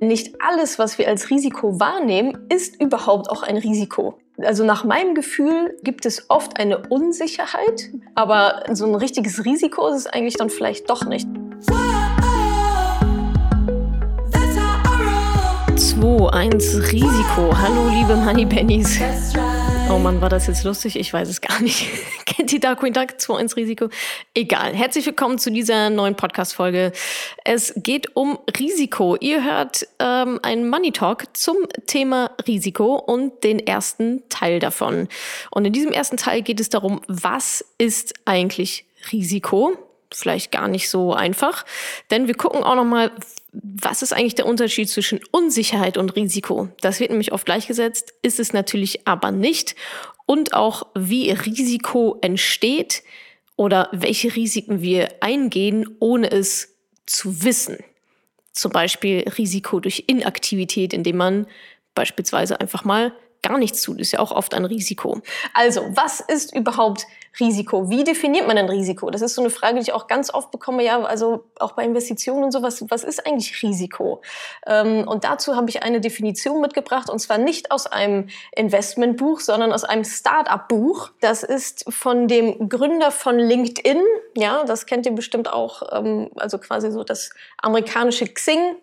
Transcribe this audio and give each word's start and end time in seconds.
Nicht 0.00 0.34
alles, 0.42 0.78
was 0.78 0.98
wir 0.98 1.08
als 1.08 1.30
Risiko 1.30 1.80
wahrnehmen, 1.80 2.36
ist 2.50 2.78
überhaupt 2.80 3.30
auch 3.30 3.42
ein 3.42 3.56
Risiko. 3.56 4.18
Also 4.36 4.62
nach 4.62 4.84
meinem 4.84 5.14
Gefühl 5.14 5.74
gibt 5.82 6.04
es 6.04 6.28
oft 6.28 6.60
eine 6.60 6.86
Unsicherheit, 6.90 7.90
aber 8.14 8.64
so 8.72 8.84
ein 8.84 8.94
richtiges 8.94 9.46
Risiko 9.46 9.88
ist 9.88 9.96
es 9.96 10.06
eigentlich 10.06 10.36
dann 10.36 10.50
vielleicht 10.50 10.90
doch 10.90 11.06
nicht. 11.06 11.26
2-1 15.74 16.92
Risiko. 16.92 17.56
Hallo 17.56 17.88
liebe 17.88 18.16
Money 18.16 18.44
Pennies. 18.44 19.00
Oh 19.88 19.98
Mann, 19.98 20.20
war 20.20 20.28
das 20.28 20.48
jetzt 20.48 20.64
lustig? 20.64 20.96
Ich 20.98 21.12
weiß 21.12 21.28
es 21.28 21.40
gar 21.40 21.62
nicht. 21.62 21.86
Kennt 22.26 22.52
ihr 22.52 22.58
Darkwing 22.58 22.92
Duck 22.92 23.10
2-1 23.18 23.54
Risiko? 23.54 23.88
Egal. 24.34 24.74
Herzlich 24.74 25.06
willkommen 25.06 25.38
zu 25.38 25.52
dieser 25.52 25.90
neuen 25.90 26.16
Podcast-Folge. 26.16 26.90
Es 27.44 27.72
geht 27.76 28.16
um 28.16 28.36
Risiko. 28.58 29.14
Ihr 29.20 29.44
hört 29.44 29.86
ähm, 30.00 30.40
einen 30.42 30.68
Money 30.68 30.90
Talk 30.90 31.36
zum 31.36 31.56
Thema 31.86 32.32
Risiko 32.48 32.96
und 32.96 33.44
den 33.44 33.60
ersten 33.60 34.28
Teil 34.28 34.58
davon. 34.58 35.06
Und 35.52 35.64
in 35.64 35.72
diesem 35.72 35.92
ersten 35.92 36.16
Teil 36.16 36.42
geht 36.42 36.58
es 36.58 36.68
darum, 36.68 37.00
was 37.06 37.64
ist 37.78 38.14
eigentlich 38.24 38.86
Risiko? 39.12 39.85
Vielleicht 40.16 40.50
gar 40.50 40.66
nicht 40.66 40.88
so 40.88 41.12
einfach, 41.12 41.66
denn 42.10 42.26
wir 42.26 42.34
gucken 42.34 42.62
auch 42.62 42.74
noch 42.74 42.84
mal, 42.84 43.12
was 43.52 44.00
ist 44.00 44.14
eigentlich 44.14 44.34
der 44.34 44.46
Unterschied 44.46 44.88
zwischen 44.88 45.20
Unsicherheit 45.30 45.98
und 45.98 46.16
Risiko? 46.16 46.68
Das 46.80 47.00
wird 47.00 47.10
nämlich 47.10 47.32
oft 47.32 47.44
gleichgesetzt, 47.44 48.14
ist 48.22 48.40
es 48.40 48.54
natürlich 48.54 49.06
aber 49.06 49.30
nicht. 49.30 49.76
Und 50.24 50.54
auch, 50.54 50.86
wie 50.94 51.30
Risiko 51.30 52.16
entsteht 52.22 53.02
oder 53.56 53.90
welche 53.92 54.34
Risiken 54.34 54.80
wir 54.80 55.08
eingehen, 55.20 55.96
ohne 56.00 56.30
es 56.30 56.76
zu 57.04 57.44
wissen. 57.44 57.76
Zum 58.52 58.72
Beispiel 58.72 59.22
Risiko 59.36 59.80
durch 59.80 60.04
Inaktivität, 60.06 60.94
indem 60.94 61.18
man 61.18 61.46
beispielsweise 61.94 62.58
einfach 62.58 62.84
mal 62.84 63.12
gar 63.42 63.58
nichts 63.58 63.82
tut, 63.82 64.00
ist 64.00 64.12
ja 64.12 64.20
auch 64.20 64.32
oft 64.32 64.54
ein 64.54 64.64
Risiko. 64.64 65.20
Also, 65.54 65.82
was 65.90 66.20
ist 66.20 66.54
überhaupt 66.54 67.06
Risiko? 67.38 67.90
Wie 67.90 68.04
definiert 68.04 68.46
man 68.46 68.58
ein 68.58 68.68
Risiko? 68.68 69.10
Das 69.10 69.22
ist 69.22 69.34
so 69.34 69.42
eine 69.42 69.50
Frage, 69.50 69.76
die 69.76 69.82
ich 69.82 69.92
auch 69.92 70.06
ganz 70.06 70.32
oft 70.32 70.50
bekomme, 70.50 70.84
ja, 70.84 71.02
also 71.02 71.44
auch 71.58 71.72
bei 71.72 71.84
Investitionen 71.84 72.44
und 72.44 72.52
sowas, 72.52 72.84
was 72.88 73.04
ist 73.04 73.26
eigentlich 73.26 73.62
Risiko? 73.62 74.22
Ähm, 74.66 75.06
und 75.06 75.24
dazu 75.24 75.56
habe 75.56 75.68
ich 75.68 75.82
eine 75.82 76.00
Definition 76.00 76.60
mitgebracht, 76.60 77.10
und 77.10 77.18
zwar 77.18 77.38
nicht 77.38 77.70
aus 77.70 77.86
einem 77.86 78.28
Investmentbuch, 78.54 79.40
sondern 79.40 79.72
aus 79.72 79.84
einem 79.84 80.04
Start-up-Buch. 80.04 81.10
Das 81.20 81.42
ist 81.42 81.84
von 81.92 82.28
dem 82.28 82.68
Gründer 82.68 83.10
von 83.10 83.38
LinkedIn, 83.38 84.02
ja, 84.36 84.64
das 84.64 84.86
kennt 84.86 85.06
ihr 85.06 85.12
bestimmt 85.12 85.52
auch, 85.52 85.82
ähm, 85.92 86.30
also 86.36 86.58
quasi 86.58 86.90
so 86.90 87.04
das 87.04 87.30
amerikanische 87.58 88.26
Xing, 88.26 88.76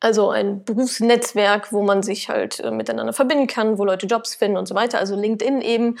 also 0.00 0.30
ein 0.30 0.64
Berufsnetzwerk, 0.64 1.72
wo 1.72 1.82
man 1.82 2.02
sich 2.02 2.28
halt 2.28 2.60
äh, 2.60 2.70
miteinander 2.70 3.12
verbinden 3.12 3.46
kann, 3.46 3.78
wo 3.78 3.84
Leute 3.84 4.06
Jobs 4.06 4.34
finden 4.34 4.56
und 4.56 4.66
so 4.66 4.74
weiter. 4.74 4.98
Also 4.98 5.16
LinkedIn 5.16 5.60
eben. 5.60 5.98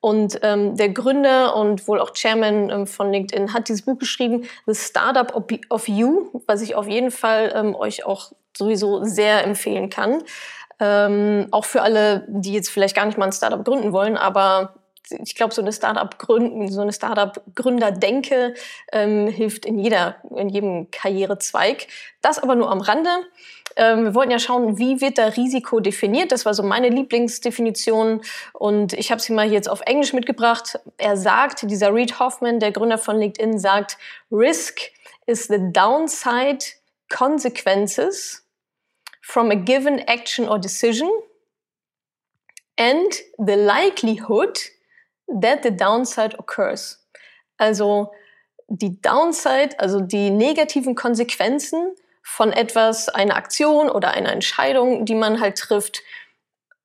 Und 0.00 0.38
ähm, 0.42 0.76
der 0.76 0.90
Gründer 0.90 1.56
und 1.56 1.88
wohl 1.88 2.00
auch 2.00 2.12
Chairman 2.12 2.70
ähm, 2.70 2.86
von 2.86 3.10
LinkedIn 3.10 3.52
hat 3.52 3.68
dieses 3.68 3.82
Buch 3.82 3.98
geschrieben, 3.98 4.44
The 4.66 4.74
Startup 4.74 5.34
of 5.70 5.88
You, 5.88 6.30
was 6.46 6.62
ich 6.62 6.74
auf 6.74 6.86
jeden 6.86 7.10
Fall 7.10 7.52
ähm, 7.54 7.74
euch 7.74 8.06
auch 8.06 8.32
sowieso 8.56 9.02
sehr 9.04 9.44
empfehlen 9.44 9.90
kann. 9.90 10.22
Ähm, 10.78 11.48
auch 11.50 11.64
für 11.64 11.82
alle, 11.82 12.26
die 12.28 12.52
jetzt 12.52 12.68
vielleicht 12.68 12.94
gar 12.94 13.06
nicht 13.06 13.18
mal 13.18 13.24
ein 13.24 13.32
Startup 13.32 13.64
gründen 13.64 13.92
wollen, 13.92 14.16
aber 14.16 14.75
ich 15.10 15.34
glaube, 15.34 15.54
so 15.54 15.62
eine 15.62 15.72
Startup-Gründen, 15.72 16.70
so 16.70 16.80
eine 16.80 16.92
Startup-Gründerdenke 16.92 18.54
ähm, 18.92 19.28
hilft 19.28 19.66
in 19.66 19.78
jeder, 19.78 20.16
in 20.34 20.48
jedem 20.48 20.90
Karrierezweig. 20.90 21.86
Das 22.22 22.38
aber 22.38 22.54
nur 22.54 22.70
am 22.70 22.80
Rande. 22.80 23.10
Ähm, 23.76 24.04
wir 24.04 24.14
wollten 24.14 24.30
ja 24.30 24.38
schauen, 24.38 24.78
wie 24.78 25.00
wird 25.00 25.18
da 25.18 25.26
Risiko 25.26 25.80
definiert. 25.80 26.32
Das 26.32 26.46
war 26.46 26.54
so 26.54 26.62
meine 26.62 26.88
Lieblingsdefinition 26.88 28.22
und 28.52 28.92
ich 28.94 29.10
habe 29.10 29.20
sie 29.20 29.32
mal 29.32 29.50
jetzt 29.50 29.68
auf 29.68 29.82
Englisch 29.82 30.12
mitgebracht. 30.12 30.78
Er 30.96 31.16
sagt, 31.16 31.70
dieser 31.70 31.94
Reed 31.94 32.18
Hoffman, 32.18 32.58
der 32.58 32.72
Gründer 32.72 32.98
von 32.98 33.18
LinkedIn, 33.18 33.58
sagt, 33.58 33.98
Risk 34.32 34.80
is 35.26 35.44
the 35.44 35.58
downside 35.58 36.64
consequences 37.08 38.44
from 39.20 39.50
a 39.50 39.56
given 39.56 39.98
action 40.06 40.48
or 40.48 40.58
decision 40.58 41.10
and 42.78 43.12
the 43.38 43.54
likelihood 43.54 44.58
that 45.28 45.62
the 45.62 45.74
downside 45.74 46.38
occurs. 46.38 47.06
Also 47.56 48.12
die 48.68 49.00
Downside, 49.00 49.78
also 49.78 50.00
die 50.00 50.30
negativen 50.30 50.94
Konsequenzen 50.94 51.94
von 52.22 52.52
etwas, 52.52 53.08
einer 53.08 53.36
Aktion 53.36 53.88
oder 53.88 54.10
einer 54.10 54.32
Entscheidung, 54.32 55.04
die 55.04 55.14
man 55.14 55.40
halt 55.40 55.58
trifft. 55.58 56.02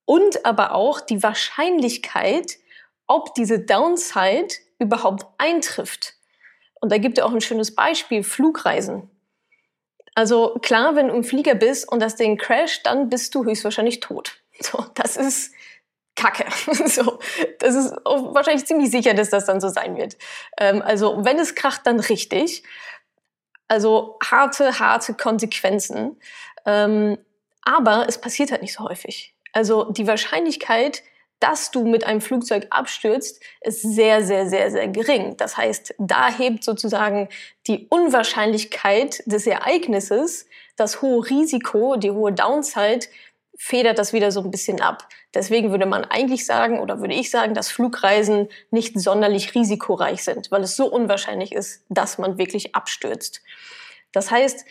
Und 0.04 0.44
aber 0.44 0.74
auch 0.74 1.00
die 1.00 1.22
Wahrscheinlichkeit, 1.22 2.58
ob 3.06 3.34
diese 3.34 3.60
Downside 3.60 4.54
überhaupt 4.78 5.26
eintrifft. 5.38 6.14
Und 6.80 6.90
da 6.90 6.98
gibt 6.98 7.18
er 7.18 7.26
auch 7.26 7.32
ein 7.32 7.40
schönes 7.40 7.74
Beispiel, 7.74 8.22
Flugreisen. 8.22 9.10
Also 10.14 10.58
klar, 10.62 10.94
wenn 10.94 11.08
du 11.08 11.14
im 11.14 11.24
Flieger 11.24 11.54
bist 11.54 11.90
und 11.90 12.00
das 12.00 12.16
Ding 12.16 12.36
crasht, 12.36 12.86
dann 12.86 13.08
bist 13.08 13.34
du 13.34 13.44
höchstwahrscheinlich 13.44 14.00
tot. 14.00 14.38
So, 14.60 14.84
das 14.94 15.16
ist 15.16 15.52
Kacke. 16.14 16.44
so, 16.88 17.18
das 17.58 17.74
ist 17.74 17.92
wahrscheinlich 18.04 18.66
ziemlich 18.66 18.90
sicher, 18.90 19.14
dass 19.14 19.30
das 19.30 19.46
dann 19.46 19.60
so 19.60 19.68
sein 19.68 19.96
wird. 19.96 20.16
Ähm, 20.58 20.82
also 20.82 21.24
wenn 21.24 21.38
es 21.38 21.54
kracht, 21.54 21.86
dann 21.86 22.00
richtig. 22.00 22.62
Also 23.68 24.18
harte, 24.22 24.78
harte 24.78 25.14
Konsequenzen. 25.14 26.20
Ähm, 26.66 27.18
aber 27.62 28.06
es 28.08 28.20
passiert 28.20 28.50
halt 28.50 28.62
nicht 28.62 28.74
so 28.74 28.84
häufig. 28.84 29.34
Also 29.52 29.90
die 29.90 30.06
Wahrscheinlichkeit, 30.06 31.02
dass 31.40 31.70
du 31.70 31.84
mit 31.84 32.04
einem 32.04 32.20
Flugzeug 32.20 32.66
abstürzt, 32.70 33.42
ist 33.62 33.82
sehr, 33.82 34.24
sehr, 34.24 34.48
sehr, 34.48 34.70
sehr 34.70 34.88
gering. 34.88 35.36
Das 35.36 35.56
heißt, 35.56 35.94
da 35.98 36.30
hebt 36.30 36.62
sozusagen 36.62 37.28
die 37.66 37.88
Unwahrscheinlichkeit 37.88 39.22
des 39.26 39.46
Ereignisses, 39.46 40.46
das 40.76 41.02
hohe 41.02 41.28
Risiko, 41.28 41.96
die 41.96 42.10
hohe 42.10 42.32
Downside 42.32 43.06
federt 43.64 43.96
das 43.96 44.12
wieder 44.12 44.32
so 44.32 44.40
ein 44.40 44.50
bisschen 44.50 44.80
ab. 44.80 45.06
Deswegen 45.32 45.70
würde 45.70 45.86
man 45.86 46.04
eigentlich 46.04 46.46
sagen, 46.46 46.80
oder 46.80 46.98
würde 46.98 47.14
ich 47.14 47.30
sagen, 47.30 47.54
dass 47.54 47.70
Flugreisen 47.70 48.48
nicht 48.72 48.98
sonderlich 48.98 49.54
risikoreich 49.54 50.24
sind, 50.24 50.50
weil 50.50 50.64
es 50.64 50.74
so 50.74 50.86
unwahrscheinlich 50.86 51.52
ist, 51.52 51.84
dass 51.88 52.18
man 52.18 52.38
wirklich 52.38 52.74
abstürzt. 52.74 53.40
Das 54.10 54.32
heißt, 54.32 54.64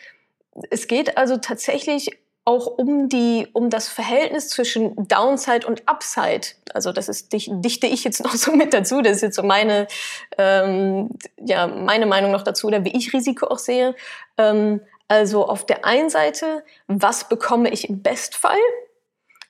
es 0.70 0.88
geht 0.88 1.18
also 1.18 1.38
tatsächlich 1.38 2.20
auch 2.44 2.68
um 2.68 3.08
die, 3.08 3.48
um 3.54 3.70
das 3.70 3.88
Verhältnis 3.88 4.50
zwischen 4.50 5.08
Downside 5.08 5.66
und 5.66 5.88
Upside. 5.88 6.48
Also 6.74 6.92
das 6.92 7.08
ist 7.08 7.32
dichte 7.32 7.88
ich 7.88 8.04
jetzt 8.04 8.20
noch 8.26 8.36
so 8.36 8.54
mit 8.54 8.74
dazu. 8.74 9.02
Das 9.02 9.16
ist 9.16 9.22
jetzt 9.22 9.38
so 9.38 9.44
meine, 9.44 9.88
ähm, 10.38 11.12
ja, 11.40 11.68
meine 11.68 12.08
Meinung 12.08 12.32
noch 12.32 12.44
dazu, 12.44 12.68
oder 12.68 12.84
wie 12.84 12.94
ich 12.98 13.14
Risiko 13.14 13.48
auch 13.48 13.60
sehe. 13.60 13.96
Ähm, 14.38 14.82
also 15.12 15.46
auf 15.46 15.66
der 15.66 15.84
einen 15.84 16.10
Seite, 16.10 16.64
was 16.88 17.28
bekomme 17.28 17.70
ich 17.70 17.90
im 17.90 18.02
Bestfall? 18.02 18.56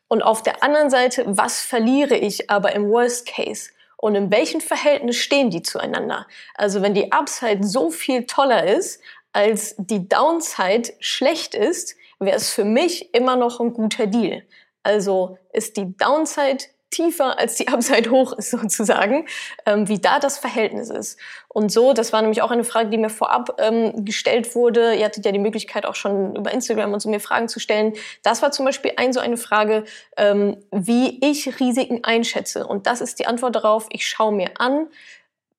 Und 0.08 0.24
auf 0.24 0.42
der 0.42 0.64
anderen 0.64 0.90
Seite, 0.90 1.24
was 1.28 1.62
verliere 1.62 2.16
ich 2.16 2.50
aber 2.50 2.74
im 2.74 2.90
Worst 2.90 3.28
Case? 3.28 3.70
Und 3.96 4.16
in 4.16 4.32
welchem 4.32 4.60
Verhältnis 4.60 5.18
stehen 5.18 5.52
die 5.52 5.62
zueinander? 5.62 6.26
Also 6.56 6.82
wenn 6.82 6.96
die 6.96 7.12
Upside 7.12 7.64
so 7.64 7.92
viel 7.92 8.26
toller 8.26 8.66
ist, 8.76 9.04
als 9.34 9.76
die 9.78 10.10
Downside 10.10 10.94
schlecht 11.00 11.54
ist, 11.54 11.96
wäre 12.18 12.38
es 12.38 12.50
für 12.50 12.66
mich 12.66 13.14
immer 13.14 13.36
noch 13.36 13.60
ein 13.60 13.72
guter 13.72 14.08
Deal. 14.08 14.42
Also 14.82 15.38
ist 15.54 15.78
die 15.78 15.96
Downside 15.96 16.64
tiefer 16.91 17.40
als 17.40 17.56
die 17.56 17.68
Upside 17.68 18.12
hoch 18.12 18.34
ist 18.34 18.52
sozusagen, 18.52 19.25
ähm, 19.66 19.88
wie 19.88 20.00
da 20.00 20.19
das 20.19 20.38
Verhältnis 20.38 20.90
ist. 20.90 21.19
Und 21.47 21.72
so, 21.72 21.94
das 21.94 22.13
war 22.13 22.22
nämlich 22.22 22.41
auch 22.41 22.52
eine 22.52 22.63
Frage, 22.63 22.90
die 22.90 22.97
mir 22.97 23.09
vorab 23.09 23.56
ähm, 23.59 24.06
gestellt 24.06 24.56
wurde. 24.56 24.94
Ihr 24.94 25.06
hattet 25.06 25.25
ja 25.25 25.31
die 25.31 25.40
Möglichkeit 25.40 25.85
auch 25.85 25.96
schon 25.96 26.35
über 26.35 26.52
Instagram 26.52 26.94
und 26.94 27.00
so 27.00 27.09
mir 27.09 27.19
Fragen 27.19 27.47
zu 27.47 27.59
stellen. 27.59 27.94
Das 28.23 28.41
war 28.41 28.52
zum 28.52 28.66
Beispiel 28.66 28.93
ein 28.97 29.11
so 29.14 29.20
eine 29.20 29.38
Frage, 29.38 29.85
ähm, 30.17 30.58
wie 30.72 31.20
ich 31.26 31.59
Risiken 31.59 32.03
einschätze. 32.03 32.67
Und 32.67 32.88
das 32.88 33.02
ist 33.02 33.20
die 33.20 33.26
Antwort 33.26 33.55
darauf. 33.55 33.87
Ich 33.91 34.08
schaue 34.08 34.34
mir 34.34 34.52
an, 34.59 34.87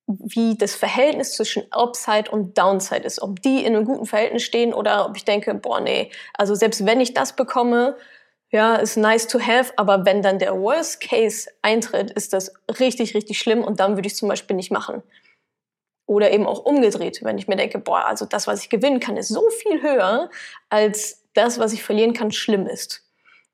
wie 0.07 0.57
das 0.57 0.75
Verhältnis 0.75 1.35
zwischen 1.35 1.63
Upside 1.71 2.29
und 2.29 2.57
Downside 2.57 3.03
ist. 3.03 3.21
Ob 3.21 3.41
die 3.41 3.63
in 3.63 3.75
einem 3.75 3.85
guten 3.85 4.05
Verhältnis 4.05 4.43
stehen 4.43 4.73
oder 4.73 5.07
ob 5.07 5.15
ich 5.15 5.25
denke, 5.25 5.53
boah, 5.53 5.79
nee, 5.79 6.11
also 6.33 6.55
selbst 6.55 6.85
wenn 6.85 6.99
ich 6.99 7.13
das 7.13 7.35
bekomme, 7.35 7.95
ja, 8.53 8.75
ist 8.75 8.97
nice 8.97 9.27
to 9.27 9.39
have, 9.39 9.73
aber 9.77 10.05
wenn 10.05 10.21
dann 10.21 10.37
der 10.37 10.55
Worst 10.55 11.01
Case 11.01 11.49
eintritt, 11.63 12.11
ist 12.11 12.33
das 12.33 12.53
richtig, 12.79 13.15
richtig 13.15 13.39
schlimm 13.39 13.63
und 13.63 13.79
dann 13.79 13.95
würde 13.97 14.05
ich 14.05 14.15
zum 14.15 14.29
Beispiel 14.29 14.55
nicht 14.55 14.71
machen. 14.71 15.01
Oder 16.05 16.31
eben 16.31 16.45
auch 16.45 16.63
umgedreht, 16.63 17.21
wenn 17.23 17.39
ich 17.39 17.47
mir 17.47 17.55
denke, 17.55 17.79
boah, 17.79 18.05
also 18.05 18.25
das, 18.25 18.45
was 18.45 18.61
ich 18.61 18.69
gewinnen 18.69 18.99
kann, 18.99 19.17
ist 19.17 19.29
so 19.29 19.49
viel 19.49 19.81
höher, 19.81 20.29
als 20.69 21.23
das, 21.33 21.57
was 21.57 21.73
ich 21.73 21.83
verlieren 21.83 22.13
kann, 22.13 22.31
schlimm 22.31 22.67
ist. 22.67 23.03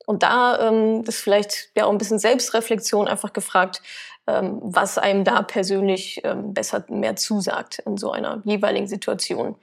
Und 0.05 0.21
da 0.21 0.67
ähm, 0.67 1.05
ist 1.07 1.21
vielleicht 1.21 1.69
ja 1.77 1.85
auch 1.85 1.91
ein 1.91 1.97
bisschen 1.97 2.19
Selbstreflexion 2.19 3.07
einfach 3.07 3.31
gefragt, 3.31 3.81
ähm, 4.27 4.59
was 4.61 4.97
einem 4.97 5.23
da 5.23 5.43
persönlich 5.43 6.19
ähm, 6.25 6.53
besser 6.53 6.83
mehr 6.89 7.15
zusagt 7.15 7.79
in 7.85 7.95
so 7.95 8.11
einer 8.11 8.41
jeweiligen 8.43 8.87
Situation. 8.87 9.55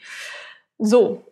So, 0.79 1.25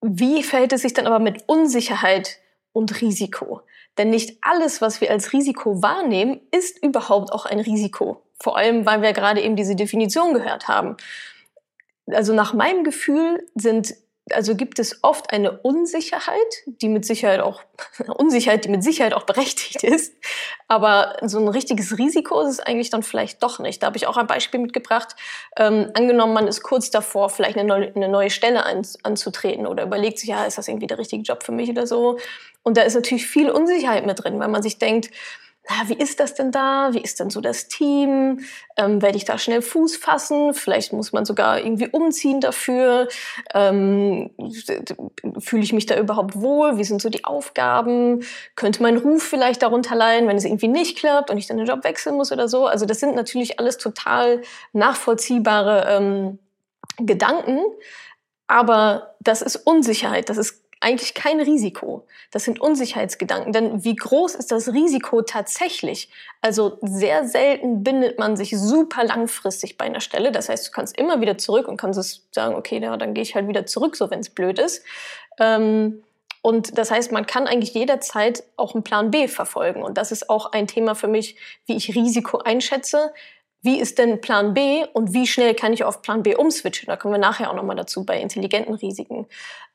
wie 0.00 0.42
verhält 0.42 0.72
es 0.72 0.82
sich 0.82 0.94
dann 0.94 1.06
aber 1.06 1.18
mit 1.18 1.44
Unsicherheit 1.48 2.38
und 2.72 3.00
Risiko? 3.00 3.62
Denn 3.96 4.10
nicht 4.10 4.38
alles, 4.42 4.80
was 4.80 5.00
wir 5.00 5.10
als 5.10 5.32
Risiko 5.32 5.82
wahrnehmen, 5.82 6.40
ist 6.50 6.82
überhaupt 6.82 7.32
auch 7.32 7.46
ein 7.46 7.58
Risiko. 7.58 8.22
Vor 8.40 8.56
allem, 8.56 8.86
weil 8.86 9.02
wir 9.02 9.12
gerade 9.12 9.42
eben 9.42 9.56
diese 9.56 9.74
Definition 9.74 10.34
gehört 10.34 10.68
haben. 10.68 10.96
Also 12.06 12.32
nach 12.32 12.54
meinem 12.54 12.84
Gefühl 12.84 13.44
sind 13.54 13.94
also 14.32 14.54
gibt 14.54 14.78
es 14.78 15.02
oft 15.02 15.32
eine 15.32 15.58
Unsicherheit, 15.58 16.36
die 16.66 16.88
mit 16.88 17.04
Sicherheit 17.04 17.40
auch 17.40 17.62
Unsicherheit, 18.06 18.64
die 18.64 18.68
mit 18.68 18.82
Sicherheit 18.82 19.12
auch 19.14 19.24
berechtigt 19.24 19.82
ist, 19.82 20.14
aber 20.68 21.16
so 21.22 21.38
ein 21.38 21.48
richtiges 21.48 21.98
Risiko 21.98 22.40
ist 22.42 22.50
es 22.50 22.60
eigentlich 22.60 22.90
dann 22.90 23.02
vielleicht 23.02 23.42
doch 23.42 23.58
nicht. 23.58 23.82
Da 23.82 23.86
habe 23.86 23.96
ich 23.96 24.06
auch 24.06 24.16
ein 24.16 24.26
Beispiel 24.26 24.60
mitgebracht. 24.60 25.16
Ähm, 25.56 25.90
angenommen, 25.94 26.32
man 26.32 26.46
ist 26.48 26.62
kurz 26.62 26.90
davor, 26.90 27.30
vielleicht 27.30 27.56
eine 27.56 27.66
neue, 27.66 27.94
eine 27.94 28.08
neue 28.08 28.30
Stelle 28.30 28.64
an, 28.64 28.86
anzutreten 29.02 29.66
oder 29.66 29.84
überlegt 29.84 30.18
sich, 30.18 30.28
ja, 30.28 30.44
ist 30.44 30.58
das 30.58 30.68
irgendwie 30.68 30.86
der 30.86 30.98
richtige 30.98 31.22
Job 31.22 31.42
für 31.42 31.52
mich 31.52 31.70
oder 31.70 31.86
so. 31.86 32.18
Und 32.62 32.76
da 32.76 32.82
ist 32.82 32.94
natürlich 32.94 33.26
viel 33.26 33.50
Unsicherheit 33.50 34.06
mit 34.06 34.22
drin, 34.22 34.38
weil 34.38 34.48
man 34.48 34.62
sich 34.62 34.78
denkt, 34.78 35.10
wie 35.86 35.94
ist 35.94 36.18
das 36.20 36.34
denn 36.34 36.50
da? 36.50 36.90
Wie 36.92 37.00
ist 37.00 37.20
denn 37.20 37.30
so 37.30 37.40
das 37.40 37.68
Team? 37.68 38.40
Ähm, 38.76 39.02
Werde 39.02 39.16
ich 39.16 39.24
da 39.24 39.38
schnell 39.38 39.62
Fuß 39.62 39.96
fassen? 39.96 40.54
Vielleicht 40.54 40.92
muss 40.92 41.12
man 41.12 41.24
sogar 41.24 41.58
irgendwie 41.58 41.88
umziehen 41.88 42.40
dafür. 42.40 43.08
Ähm, 43.54 44.30
Fühle 45.38 45.62
ich 45.62 45.72
mich 45.72 45.86
da 45.86 45.98
überhaupt 45.98 46.40
wohl? 46.40 46.78
Wie 46.78 46.84
sind 46.84 47.02
so 47.02 47.10
die 47.10 47.24
Aufgaben? 47.24 48.24
Könnte 48.56 48.82
mein 48.82 48.96
Ruf 48.96 49.22
vielleicht 49.22 49.62
darunter 49.62 49.94
leiden, 49.94 50.28
wenn 50.28 50.36
es 50.36 50.44
irgendwie 50.44 50.68
nicht 50.68 50.98
klappt 50.98 51.30
und 51.30 51.38
ich 51.38 51.46
dann 51.46 51.58
den 51.58 51.66
Job 51.66 51.84
wechseln 51.84 52.16
muss 52.16 52.32
oder 52.32 52.48
so? 52.48 52.66
Also 52.66 52.86
das 52.86 53.00
sind 53.00 53.14
natürlich 53.14 53.58
alles 53.58 53.76
total 53.78 54.42
nachvollziehbare 54.72 55.86
ähm, 55.88 56.38
Gedanken. 56.98 57.60
Aber 58.46 59.14
das 59.20 59.42
ist 59.42 59.56
Unsicherheit. 59.56 60.30
Das 60.30 60.38
ist 60.38 60.64
eigentlich 60.80 61.14
kein 61.14 61.40
Risiko. 61.40 62.06
Das 62.30 62.44
sind 62.44 62.60
Unsicherheitsgedanken. 62.60 63.52
Denn 63.52 63.84
wie 63.84 63.96
groß 63.96 64.34
ist 64.34 64.52
das 64.52 64.72
Risiko 64.72 65.22
tatsächlich? 65.22 66.10
Also 66.40 66.78
sehr 66.82 67.26
selten 67.26 67.82
bindet 67.82 68.18
man 68.18 68.36
sich 68.36 68.56
super 68.56 69.04
langfristig 69.04 69.76
bei 69.76 69.86
einer 69.86 70.00
Stelle. 70.00 70.30
Das 70.32 70.48
heißt, 70.48 70.68
du 70.68 70.70
kannst 70.72 70.96
immer 70.96 71.20
wieder 71.20 71.38
zurück 71.38 71.68
und 71.68 71.76
kannst 71.76 72.34
sagen, 72.34 72.54
okay, 72.54 72.80
ja, 72.80 72.96
dann 72.96 73.14
gehe 73.14 73.22
ich 73.22 73.34
halt 73.34 73.48
wieder 73.48 73.66
zurück, 73.66 73.96
so 73.96 74.10
wenn 74.10 74.20
es 74.20 74.30
blöd 74.30 74.58
ist. 74.58 74.84
Ähm, 75.38 76.02
und 76.42 76.78
das 76.78 76.90
heißt, 76.90 77.10
man 77.12 77.26
kann 77.26 77.46
eigentlich 77.46 77.74
jederzeit 77.74 78.44
auch 78.56 78.74
einen 78.74 78.84
Plan 78.84 79.10
B 79.10 79.26
verfolgen. 79.28 79.82
Und 79.82 79.98
das 79.98 80.12
ist 80.12 80.30
auch 80.30 80.52
ein 80.52 80.66
Thema 80.66 80.94
für 80.94 81.08
mich, 81.08 81.36
wie 81.66 81.76
ich 81.76 81.94
Risiko 81.94 82.38
einschätze. 82.38 83.12
Wie 83.62 83.80
ist 83.80 83.98
denn 83.98 84.20
Plan 84.20 84.54
B 84.54 84.84
und 84.92 85.12
wie 85.12 85.26
schnell 85.26 85.54
kann 85.54 85.72
ich 85.72 85.84
auf 85.84 86.02
Plan 86.02 86.22
B 86.22 86.36
umswitchen? 86.36 86.86
Da 86.86 86.96
kommen 86.96 87.14
wir 87.14 87.18
nachher 87.18 87.50
auch 87.50 87.56
nochmal 87.56 87.76
dazu 87.76 88.04
bei 88.04 88.20
intelligenten 88.20 88.74
Risiken. 88.74 89.26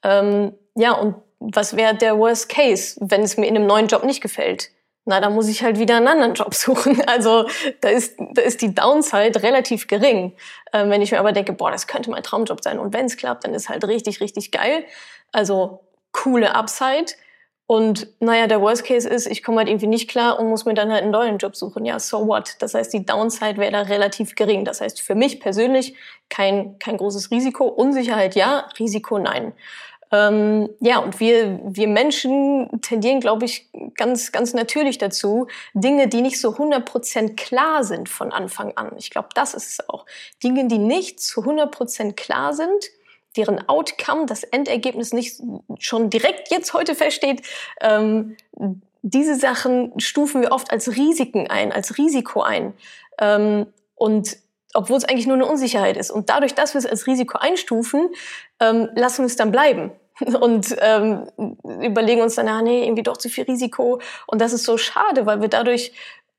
Ähm, 0.03 0.53
ja, 0.75 0.93
und 0.93 1.15
was 1.39 1.75
wäre 1.75 1.93
der 1.93 2.17
Worst 2.17 2.47
Case, 2.47 2.97
wenn 3.01 3.21
es 3.21 3.37
mir 3.37 3.47
in 3.47 3.55
einem 3.55 3.67
neuen 3.67 3.87
Job 3.87 4.05
nicht 4.05 4.21
gefällt? 4.21 4.71
Na, 5.05 5.19
da 5.19 5.29
muss 5.29 5.49
ich 5.49 5.63
halt 5.63 5.79
wieder 5.79 5.97
einen 5.97 6.07
anderen 6.07 6.33
Job 6.33 6.53
suchen. 6.55 7.01
Also 7.07 7.45
da 7.81 7.89
ist, 7.89 8.15
da 8.33 8.41
ist 8.41 8.61
die 8.61 8.73
Downside 8.73 9.43
relativ 9.43 9.87
gering. 9.87 10.33
Ähm, 10.71 10.89
wenn 10.89 11.01
ich 11.01 11.11
mir 11.11 11.19
aber 11.19 11.33
denke, 11.33 11.51
boah, 11.51 11.71
das 11.71 11.87
könnte 11.87 12.09
mein 12.09 12.23
Traumjob 12.23 12.63
sein 12.63 12.79
und 12.79 12.93
wenn 12.93 13.05
es 13.05 13.17
klappt, 13.17 13.43
dann 13.43 13.53
ist 13.53 13.67
halt 13.67 13.85
richtig, 13.85 14.21
richtig 14.21 14.51
geil. 14.51 14.85
Also 15.33 15.81
coole 16.13 16.55
Upside. 16.55 17.13
Und 17.65 18.07
naja, 18.19 18.47
der 18.47 18.61
Worst 18.61 18.83
Case 18.83 19.07
ist, 19.07 19.25
ich 19.25 19.41
komme 19.41 19.59
halt 19.59 19.69
irgendwie 19.69 19.87
nicht 19.87 20.09
klar 20.09 20.37
und 20.37 20.49
muss 20.49 20.65
mir 20.65 20.73
dann 20.73 20.91
halt 20.91 21.03
einen 21.03 21.11
neuen 21.11 21.37
Job 21.37 21.55
suchen. 21.55 21.85
Ja, 21.85 21.97
so 21.99 22.27
what? 22.27 22.55
Das 22.59 22.73
heißt, 22.73 22.91
die 22.93 23.05
Downside 23.05 23.57
wäre 23.57 23.71
da 23.71 23.81
relativ 23.83 24.35
gering. 24.35 24.65
Das 24.65 24.81
heißt, 24.81 25.01
für 25.01 25.15
mich 25.15 25.39
persönlich 25.39 25.95
kein, 26.29 26.77
kein 26.79 26.97
großes 26.97 27.31
Risiko. 27.31 27.65
Unsicherheit 27.65 28.35
ja, 28.35 28.67
Risiko 28.77 29.17
nein. 29.17 29.53
Ähm, 30.11 30.69
ja, 30.79 30.99
und 30.99 31.19
wir, 31.19 31.59
wir 31.63 31.87
Menschen 31.87 32.69
tendieren, 32.81 33.19
glaube 33.19 33.45
ich, 33.45 33.67
ganz, 33.95 34.31
ganz 34.31 34.53
natürlich 34.53 34.99
dazu, 34.99 35.47
Dinge, 35.73 36.07
die 36.07 36.21
nicht 36.21 36.39
so 36.39 36.49
100% 36.49 37.35
klar 37.35 37.83
sind 37.83 38.09
von 38.09 38.31
Anfang 38.31 38.73
an. 38.75 38.91
Ich 38.97 39.09
glaube, 39.09 39.29
das 39.33 39.55
ist 39.55 39.79
es 39.79 39.89
auch. 39.89 40.05
Dinge, 40.43 40.67
die 40.67 40.77
nicht 40.77 41.19
zu 41.19 41.41
100% 41.41 42.13
klar 42.13 42.53
sind, 42.53 42.91
deren 43.35 43.67
Outcome, 43.67 44.25
das 44.25 44.43
Endergebnis 44.43 45.13
nicht 45.13 45.41
schon 45.79 46.09
direkt 46.09 46.51
jetzt 46.51 46.73
heute 46.73 46.95
feststeht, 46.95 47.41
ähm, 47.81 48.37
diese 49.01 49.35
Sachen 49.35 49.99
stufen 49.99 50.41
wir 50.41 50.51
oft 50.51 50.71
als 50.71 50.95
Risiken 50.95 51.47
ein, 51.47 51.71
als 51.71 51.97
Risiko 51.97 52.41
ein. 52.41 52.73
Ähm, 53.19 53.67
und 53.95 54.37
obwohl 54.73 54.97
es 54.97 55.05
eigentlich 55.05 55.27
nur 55.27 55.35
eine 55.35 55.45
Unsicherheit 55.45 55.97
ist. 55.97 56.09
Und 56.09 56.29
dadurch, 56.29 56.55
dass 56.55 56.73
wir 56.73 56.79
es 56.79 56.85
als 56.85 57.05
Risiko 57.05 57.37
einstufen, 57.37 58.09
ähm, 58.59 58.89
lassen 58.95 59.19
wir 59.19 59.27
es 59.27 59.35
dann 59.35 59.51
bleiben. 59.51 59.91
Und 60.41 60.75
ähm, 60.79 61.27
überlegen 61.81 62.21
uns 62.21 62.35
dann, 62.35 62.47
ja, 62.47 62.61
nee, 62.61 62.83
irgendwie 62.83 63.03
doch 63.03 63.17
zu 63.17 63.29
viel 63.29 63.43
Risiko. 63.45 63.99
Und 64.27 64.41
das 64.41 64.53
ist 64.53 64.63
so 64.63 64.77
schade, 64.77 65.25
weil 65.25 65.41
wir 65.41 65.47
dadurch 65.47 65.91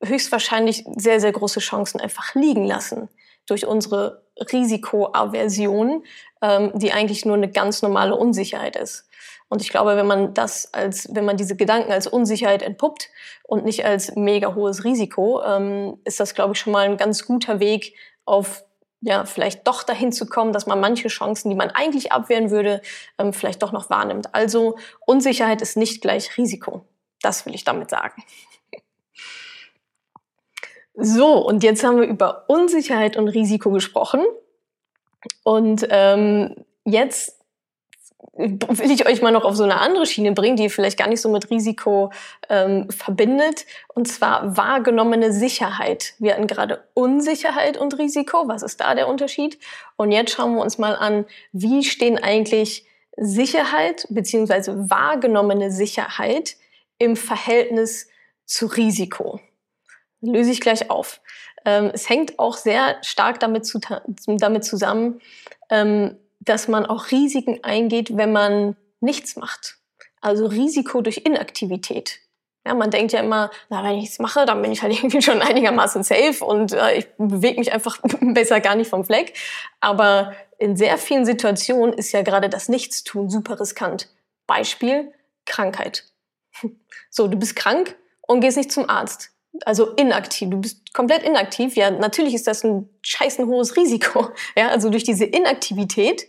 höchstwahrscheinlich 0.02 0.84
sehr, 0.96 1.20
sehr 1.20 1.32
große 1.32 1.60
Chancen 1.60 2.00
einfach 2.00 2.34
liegen 2.34 2.64
lassen 2.64 3.08
durch 3.46 3.66
unsere 3.66 4.22
Risikoaversion, 4.52 6.04
ähm, 6.42 6.72
die 6.74 6.92
eigentlich 6.92 7.24
nur 7.24 7.36
eine 7.36 7.50
ganz 7.50 7.82
normale 7.82 8.16
Unsicherheit 8.16 8.76
ist. 8.76 9.08
Und 9.48 9.62
ich 9.62 9.68
glaube, 9.68 9.96
wenn 9.96 10.06
man 10.06 10.34
das 10.34 10.72
als, 10.72 11.08
wenn 11.14 11.24
man 11.24 11.36
diese 11.36 11.56
Gedanken 11.56 11.92
als 11.92 12.06
Unsicherheit 12.06 12.62
entpuppt 12.62 13.10
und 13.44 13.64
nicht 13.64 13.84
als 13.84 14.16
mega 14.16 14.54
hohes 14.54 14.84
Risiko, 14.84 15.42
ähm, 15.44 15.98
ist 16.04 16.18
das, 16.18 16.34
glaube 16.34 16.54
ich, 16.54 16.58
schon 16.58 16.72
mal 16.72 16.86
ein 16.86 16.96
ganz 16.96 17.26
guter 17.26 17.60
Weg 17.60 17.94
auf 18.24 18.64
ja, 19.06 19.26
vielleicht 19.26 19.66
doch 19.66 19.82
dahin 19.82 20.12
zu 20.12 20.24
kommen, 20.24 20.54
dass 20.54 20.66
man 20.66 20.80
manche 20.80 21.08
Chancen, 21.08 21.50
die 21.50 21.56
man 21.56 21.70
eigentlich 21.70 22.10
abwehren 22.10 22.50
würde, 22.50 22.80
ähm, 23.18 23.34
vielleicht 23.34 23.62
doch 23.62 23.70
noch 23.70 23.90
wahrnimmt. 23.90 24.34
Also 24.34 24.78
Unsicherheit 25.04 25.60
ist 25.60 25.76
nicht 25.76 26.00
gleich 26.00 26.38
Risiko. 26.38 26.86
Das 27.20 27.44
will 27.44 27.54
ich 27.54 27.64
damit 27.64 27.90
sagen. 27.90 28.22
So, 30.96 31.44
und 31.44 31.62
jetzt 31.62 31.82
haben 31.82 32.00
wir 32.00 32.06
über 32.06 32.44
Unsicherheit 32.48 33.16
und 33.16 33.28
Risiko 33.28 33.70
gesprochen. 33.70 34.22
Und 35.42 35.86
ähm, 35.90 36.54
jetzt 36.84 37.40
will 38.36 38.90
ich 38.90 39.06
euch 39.06 39.22
mal 39.22 39.30
noch 39.30 39.44
auf 39.44 39.56
so 39.56 39.64
eine 39.64 39.80
andere 39.80 40.06
Schiene 40.06 40.32
bringen, 40.32 40.56
die 40.56 40.64
ihr 40.64 40.70
vielleicht 40.70 40.98
gar 40.98 41.08
nicht 41.08 41.20
so 41.20 41.28
mit 41.28 41.50
Risiko 41.50 42.10
ähm, 42.48 42.90
verbindet, 42.90 43.66
und 43.94 44.08
zwar 44.08 44.56
wahrgenommene 44.56 45.32
Sicherheit. 45.32 46.14
Wir 46.18 46.32
hatten 46.32 46.46
gerade 46.46 46.84
Unsicherheit 46.94 47.76
und 47.76 47.98
Risiko. 47.98 48.48
Was 48.48 48.62
ist 48.62 48.80
da 48.80 48.94
der 48.94 49.08
Unterschied? 49.08 49.58
Und 49.96 50.10
jetzt 50.10 50.32
schauen 50.32 50.54
wir 50.54 50.62
uns 50.62 50.78
mal 50.78 50.96
an, 50.96 51.26
wie 51.52 51.84
stehen 51.84 52.18
eigentlich 52.18 52.86
Sicherheit 53.16 54.06
beziehungsweise 54.10 54.90
wahrgenommene 54.90 55.70
Sicherheit 55.70 56.56
im 56.98 57.16
Verhältnis 57.16 58.08
zu 58.46 58.66
Risiko. 58.66 59.40
Löse 60.24 60.50
ich 60.50 60.60
gleich 60.60 60.90
auf. 60.90 61.20
Ähm, 61.64 61.90
es 61.92 62.08
hängt 62.08 62.38
auch 62.38 62.56
sehr 62.56 62.96
stark 63.02 63.40
damit, 63.40 63.66
zu, 63.66 63.80
damit 64.26 64.64
zusammen, 64.64 65.20
ähm, 65.70 66.16
dass 66.40 66.68
man 66.68 66.86
auch 66.86 67.10
Risiken 67.10 67.60
eingeht, 67.62 68.16
wenn 68.16 68.32
man 68.32 68.76
nichts 69.00 69.36
macht. 69.36 69.78
Also 70.20 70.46
Risiko 70.46 71.00
durch 71.00 71.18
Inaktivität. 71.18 72.20
Ja, 72.66 72.74
man 72.74 72.90
denkt 72.90 73.12
ja 73.12 73.20
immer, 73.20 73.50
na, 73.68 73.84
wenn 73.84 73.92
ich 73.92 74.00
nichts 74.02 74.18
mache, 74.18 74.46
dann 74.46 74.62
bin 74.62 74.72
ich 74.72 74.82
halt 74.82 74.92
irgendwie 74.98 75.22
schon 75.22 75.42
einigermaßen 75.42 76.02
safe 76.02 76.44
und 76.44 76.72
äh, 76.72 76.98
ich 76.98 77.06
bewege 77.18 77.58
mich 77.58 77.72
einfach 77.72 77.98
besser 78.20 78.60
gar 78.60 78.74
nicht 78.74 78.88
vom 78.88 79.04
Fleck. 79.04 79.34
Aber 79.80 80.34
in 80.58 80.76
sehr 80.76 80.98
vielen 80.98 81.26
Situationen 81.26 81.92
ist 81.94 82.12
ja 82.12 82.22
gerade 82.22 82.48
das 82.48 82.68
Nichtstun 82.68 83.28
super 83.28 83.60
riskant. 83.60 84.08
Beispiel 84.46 85.12
Krankheit. 85.46 86.04
So, 87.10 87.28
du 87.28 87.38
bist 87.38 87.54
krank 87.54 87.94
und 88.22 88.40
gehst 88.40 88.56
nicht 88.56 88.72
zum 88.72 88.90
Arzt 88.90 89.33
also 89.64 89.90
inaktiv. 89.94 90.50
Du 90.50 90.60
bist 90.60 90.92
komplett 90.92 91.22
inaktiv. 91.22 91.76
Ja, 91.76 91.90
natürlich 91.90 92.34
ist 92.34 92.46
das 92.46 92.64
ein 92.64 92.88
scheißen 93.02 93.46
hohes 93.46 93.76
Risiko. 93.76 94.28
Ja, 94.56 94.68
also 94.68 94.90
durch 94.90 95.04
diese 95.04 95.24
Inaktivität 95.24 96.26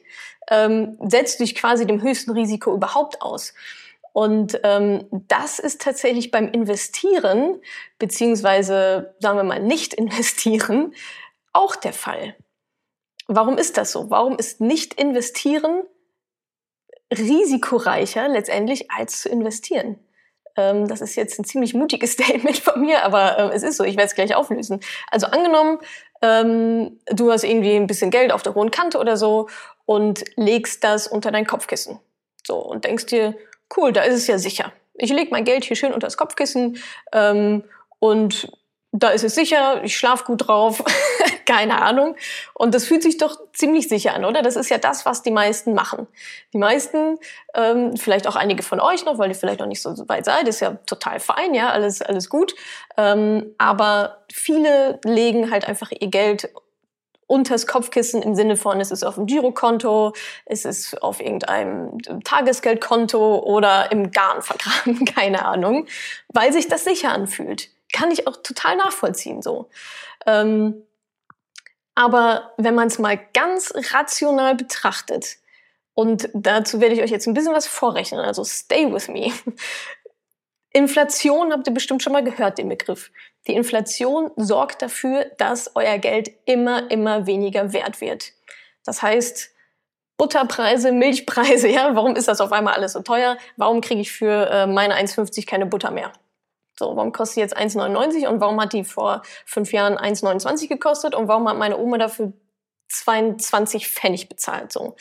ähm, 0.50 0.98
setzt 1.08 1.40
du 1.40 1.44
dich 1.44 1.56
quasi 1.56 1.86
dem 1.86 2.02
höchsten 2.02 2.32
Risiko 2.32 2.74
überhaupt 2.74 3.22
aus. 3.22 3.54
Und 4.14 4.60
ähm, 4.64 5.08
das 5.12 5.60
ist 5.60 5.82
tatsächlich 5.82 6.32
beim 6.32 6.48
Investieren, 6.48 7.60
beziehungsweise 8.00 9.14
sagen 9.20 9.38
wir 9.38 9.44
mal 9.44 9.62
nicht 9.62 9.94
investieren, 9.94 10.94
auch 11.54 11.76
der 11.76 11.94
Fall. 11.94 12.36
Warum 13.28 13.58
ist 13.58 13.78
das 13.78 13.92
so? 13.92 14.10
Warum 14.10 14.38
ist 14.38 14.62
nicht 14.62 14.94
investieren 14.94 15.84
risikoreicher 17.12 18.28
letztendlich 18.28 18.92
als 18.92 19.22
zu 19.22 19.30
investieren? 19.30 20.00
Ähm, 20.58 20.88
das 20.88 21.02
ist 21.02 21.16
jetzt 21.16 21.40
ein 21.40 21.46
ziemlich 21.46 21.74
mutiges 21.74 22.12
Statement 22.14 22.58
von 22.58 22.82
mir, 22.82 23.04
aber 23.04 23.38
äh, 23.38 23.56
es 23.56 23.64
ist 23.64 23.78
so, 23.78 23.84
ich 23.84 23.98
werde 23.98 24.08
es 24.08 24.16
gleich 24.16 24.36
auflösen. 24.36 24.80
Also 25.12 25.28
angenommen, 25.28 25.80
ähm, 26.22 27.00
du 27.08 27.32
hast 27.32 27.44
irgendwie 27.44 27.76
ein 27.76 27.88
bisschen 27.88 28.12
Geld 28.12 28.32
auf 28.32 28.44
der 28.44 28.56
hohen 28.56 28.72
Kante 28.72 28.98
oder 29.00 29.18
so 29.18 29.50
und 29.86 30.24
legst 30.36 30.84
das 30.84 31.08
unter 31.08 31.32
dein 31.32 31.46
Kopfkissen. 31.46 32.00
So, 32.46 32.58
und 32.58 32.86
denkst 32.86 33.08
dir, 33.08 33.36
cool, 33.76 33.92
da 33.92 34.02
ist 34.02 34.16
es 34.16 34.28
ja 34.28 34.38
sicher. 34.38 34.72
Ich 34.94 35.12
lege 35.12 35.32
mein 35.32 35.44
Geld 35.44 35.66
hier 35.66 35.76
schön 35.76 35.94
unter 35.94 36.08
das 36.08 36.18
Kopfkissen 36.18 36.78
ähm, 37.12 37.64
und 38.00 38.52
da 38.98 39.10
ist 39.10 39.24
es 39.24 39.36
sicher, 39.36 39.84
ich 39.84 39.98
schlafe 39.98 40.24
gut 40.24 40.48
drauf, 40.48 40.84
keine 41.46 41.82
Ahnung. 41.82 42.16
Und 42.54 42.74
das 42.74 42.86
fühlt 42.86 43.04
sich 43.04 43.18
doch 43.18 43.38
ziemlich 43.54 43.90
sicher 43.90 44.14
an, 44.14 44.24
oder? 44.24 44.42
Das 44.42 44.56
ist 44.56 44.70
ja 44.70 44.78
das, 44.78 45.06
was 45.06 45.22
die 45.22 45.32
meisten 45.32 45.74
machen. 45.74 46.08
Die 46.54 46.58
meisten, 46.58 47.18
ähm, 47.54 47.98
vielleicht 47.98 48.28
auch 48.28 48.36
einige 48.36 48.64
von 48.64 48.80
euch 48.80 49.06
noch, 49.06 49.18
weil 49.18 49.30
ihr 49.30 49.36
vielleicht 49.36 49.60
noch 49.60 49.68
nicht 49.68 49.82
so 49.82 49.94
weit 50.08 50.26
seid, 50.26 50.48
ist 50.48 50.62
ja 50.62 50.78
total 50.86 51.20
fein, 51.20 51.54
ja, 51.54 51.70
alles, 51.70 52.02
alles 52.02 52.30
gut. 52.30 52.56
Ähm, 52.98 53.54
aber 53.58 54.24
viele 54.32 55.00
legen 55.04 55.52
halt 55.52 55.68
einfach 55.68 55.92
ihr 55.92 56.08
Geld 56.08 56.50
unters 57.28 57.66
Kopfkissen 57.68 58.22
im 58.22 58.36
Sinne 58.36 58.56
von, 58.56 58.80
es 58.80 58.92
ist 58.92 59.04
auf 59.04 59.16
dem 59.16 59.26
Girokonto, 59.26 60.14
es 60.46 60.64
ist 60.64 61.02
auf 61.02 61.20
irgendeinem 61.20 61.98
Tagesgeldkonto 62.24 63.40
oder 63.40 63.92
im 63.92 64.12
Garn 64.12 64.42
vergraben, 64.42 65.06
keine 65.16 65.44
Ahnung, 65.44 65.88
weil 66.30 66.54
sich 66.54 66.68
das 66.68 66.84
sicher 66.84 67.12
anfühlt 67.12 67.75
kann 67.94 68.12
ich 68.12 68.28
auch 68.28 68.38
total 68.38 68.76
nachvollziehen 68.78 69.42
so. 69.42 69.70
Ähm, 70.26 70.84
aber 71.96 72.54
wenn 72.58 72.76
man 72.76 72.88
es 72.88 73.00
mal 73.00 73.18
ganz 73.34 73.74
rational 73.94 74.56
betrachtet, 74.56 75.38
und 75.94 76.30
dazu 76.34 76.82
werde 76.82 76.94
ich 76.94 77.02
euch 77.02 77.10
jetzt 77.10 77.26
ein 77.26 77.34
bisschen 77.34 77.54
was 77.54 77.68
vorrechnen, 77.68 78.20
also 78.20 78.44
stay 78.44 78.92
with 78.92 79.08
me. 79.08 79.32
Inflation 80.74 81.54
habt 81.54 81.68
ihr 81.68 81.74
bestimmt 81.74 82.04
schon 82.04 82.12
mal 82.12 82.24
gehört, 82.24 82.58
den 82.58 82.68
Begriff. 82.68 83.12
Die 83.48 83.54
Inflation 83.54 84.30
sorgt 84.36 84.82
dafür, 84.82 85.32
dass 85.38 85.74
euer 85.74 85.98
Geld 86.00 86.30
immer, 86.46 86.92
immer 86.92 87.28
weniger 87.28 87.72
wert 87.72 88.02
wird. 88.02 88.34
Das 88.84 89.02
heißt, 89.02 89.52
Butterpreise, 90.18 90.92
Milchpreise, 90.92 91.68
ja, 91.70 91.96
warum 91.96 92.18
ist 92.18 92.28
das 92.28 92.42
auf 92.42 92.52
einmal 92.52 92.74
alles 92.74 92.92
so 92.92 93.02
teuer? 93.02 93.38
Warum 93.56 93.80
kriege 93.80 94.02
ich 94.02 94.12
für 94.12 94.50
äh, 94.50 94.68
meine 94.68 94.96
1,50 94.96 95.48
keine 95.48 95.66
Butter 95.66 95.92
mehr? 95.92 96.12
So, 96.78 96.96
warum 96.96 97.12
kostet 97.12 97.38
die 97.38 97.42
jetzt 97.42 97.58
1,99 97.58 98.28
und 98.28 98.42
warum 98.42 98.60
hat 98.62 98.74
die 98.74 98.84
vor 98.84 99.22
fünf 99.46 99.72
Jahren 99.72 99.98
1,29 99.98 100.68
gekostet 100.68 101.16
und 101.16 101.28
warum 101.28 101.48
hat 101.48 101.58
meine 101.58 101.78
Oma 101.78 101.98
dafür 101.98 102.34
22 102.90 103.88
Pfennig 103.88 104.28
bezahlt? 104.28 104.72
So, 104.72 104.96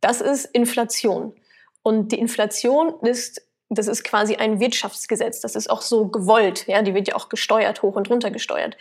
das 0.00 0.20
ist 0.20 0.44
Inflation. 0.46 1.34
Und 1.82 2.12
die 2.12 2.18
Inflation 2.18 3.00
ist, 3.00 3.42
das 3.70 3.86
ist 3.88 4.04
quasi 4.04 4.36
ein 4.36 4.60
Wirtschaftsgesetz. 4.60 5.40
Das 5.40 5.56
ist 5.56 5.70
auch 5.70 5.80
so 5.80 6.08
gewollt. 6.08 6.66
Ja, 6.66 6.82
die 6.82 6.94
wird 6.94 7.08
ja 7.08 7.16
auch 7.16 7.28
gesteuert, 7.28 7.82
hoch 7.82 7.96
und 7.96 8.10
runter 8.10 8.30
gesteuert. 8.30 8.76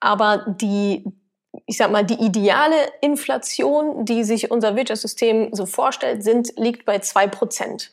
Aber 0.00 0.44
die, 0.46 1.04
ich 1.66 1.78
sag 1.78 1.90
mal, 1.90 2.04
die 2.04 2.22
ideale 2.22 2.76
Inflation, 3.00 4.04
die 4.04 4.24
sich 4.24 4.50
unser 4.50 4.76
Wirtschaftssystem 4.76 5.54
so 5.54 5.64
vorstellt, 5.64 6.22
sind, 6.22 6.52
liegt 6.56 6.84
bei 6.84 6.98
zwei 6.98 7.26
Prozent. 7.26 7.92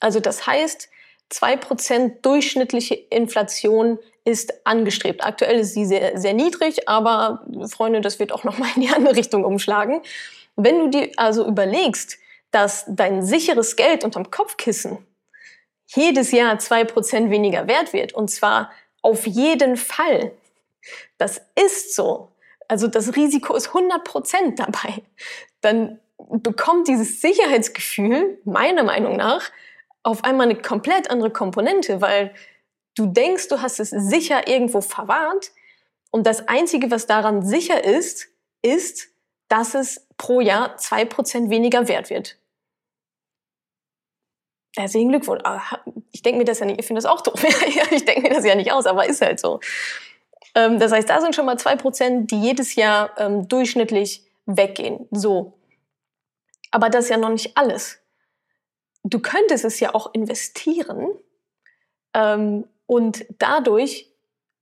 Also 0.00 0.20
das 0.20 0.46
heißt, 0.46 0.88
2% 1.30 2.22
durchschnittliche 2.22 2.94
Inflation 2.94 3.98
ist 4.24 4.66
angestrebt. 4.66 5.24
Aktuell 5.24 5.60
ist 5.60 5.74
sie 5.74 5.86
sehr, 5.86 6.18
sehr 6.18 6.34
niedrig, 6.34 6.88
aber 6.88 7.46
Freunde, 7.68 8.00
das 8.00 8.18
wird 8.18 8.32
auch 8.32 8.44
nochmal 8.44 8.70
in 8.76 8.82
die 8.82 8.88
andere 8.88 9.16
Richtung 9.16 9.44
umschlagen. 9.44 10.02
Wenn 10.56 10.78
du 10.78 10.88
dir 10.88 11.10
also 11.16 11.46
überlegst, 11.46 12.18
dass 12.50 12.84
dein 12.88 13.24
sicheres 13.24 13.76
Geld 13.76 14.04
unterm 14.04 14.30
Kopfkissen 14.30 14.98
jedes 15.86 16.32
Jahr 16.32 16.56
2% 16.56 17.30
weniger 17.30 17.66
wert 17.66 17.92
wird, 17.92 18.12
und 18.12 18.30
zwar 18.30 18.70
auf 19.02 19.26
jeden 19.26 19.76
Fall, 19.76 20.32
das 21.18 21.40
ist 21.54 21.94
so, 21.94 22.30
also 22.68 22.86
das 22.86 23.16
Risiko 23.16 23.54
ist 23.54 23.70
100% 23.70 24.56
dabei, 24.56 25.02
dann 25.60 25.98
bekommt 26.18 26.88
dieses 26.88 27.20
Sicherheitsgefühl 27.20 28.38
meiner 28.44 28.84
Meinung 28.84 29.16
nach 29.16 29.50
auf 30.02 30.24
einmal 30.24 30.48
eine 30.48 30.60
komplett 30.60 31.10
andere 31.10 31.30
Komponente, 31.30 32.00
weil 32.00 32.34
du 32.96 33.06
denkst, 33.06 33.48
du 33.48 33.60
hast 33.60 33.80
es 33.80 33.90
sicher 33.90 34.48
irgendwo 34.48 34.80
verwahrt 34.80 35.52
und 36.10 36.26
das 36.26 36.48
Einzige, 36.48 36.90
was 36.90 37.06
daran 37.06 37.44
sicher 37.44 37.84
ist, 37.84 38.28
ist, 38.62 39.08
dass 39.48 39.74
es 39.74 40.06
pro 40.16 40.40
Jahr 40.40 40.76
zwei 40.76 41.04
Prozent 41.04 41.50
weniger 41.50 41.88
wert 41.88 42.10
wird. 42.10 42.36
Herzlichen 44.76 45.08
Glückwunsch. 45.08 45.42
Ich 46.12 46.22
denke 46.22 46.38
mir 46.38 46.44
das 46.44 46.60
ja 46.60 46.66
nicht, 46.66 46.78
ich 46.78 46.86
finde 46.86 47.02
das 47.02 47.10
auch 47.10 47.20
doof. 47.20 47.42
ich 47.90 48.04
denke 48.04 48.22
mir 48.22 48.34
das 48.34 48.44
ja 48.44 48.54
nicht 48.54 48.72
aus, 48.72 48.86
aber 48.86 49.06
ist 49.06 49.20
halt 49.20 49.40
so. 49.40 49.60
Ähm, 50.54 50.78
das 50.78 50.92
heißt, 50.92 51.08
da 51.08 51.20
sind 51.20 51.34
schon 51.34 51.46
mal 51.46 51.58
zwei 51.58 51.76
Prozent, 51.76 52.30
die 52.30 52.40
jedes 52.40 52.76
Jahr 52.76 53.10
ähm, 53.18 53.48
durchschnittlich 53.48 54.24
weggehen. 54.46 55.08
So. 55.10 55.58
Aber 56.70 56.88
das 56.88 57.04
ist 57.04 57.10
ja 57.10 57.16
noch 57.16 57.30
nicht 57.30 57.56
alles 57.56 57.99
du 59.02 59.20
könntest 59.20 59.64
es 59.64 59.80
ja 59.80 59.94
auch 59.94 60.12
investieren 60.14 61.08
ähm, 62.14 62.64
und 62.86 63.24
dadurch 63.38 64.10